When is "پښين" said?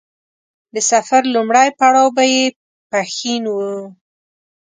2.89-3.43